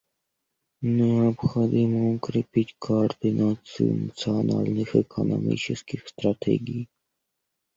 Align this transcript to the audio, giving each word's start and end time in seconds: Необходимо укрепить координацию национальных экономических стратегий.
Необходимо 0.83 2.15
укрепить 2.15 2.75
координацию 2.79 4.05
национальных 4.07 4.95
экономических 4.95 6.07
стратегий. 6.07 6.89